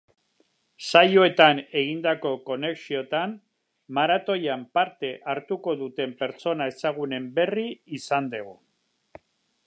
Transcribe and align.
Saioetan 0.91 1.59
egindako 1.81 2.31
konexioetan, 2.47 3.35
maratoian 3.97 4.63
parte 4.79 5.11
hartuko 5.33 5.75
duten 5.85 6.15
pertsona 6.23 6.69
ezagunen 6.73 7.29
berri 7.39 7.67
izan 7.99 8.31
dugu. 8.33 8.57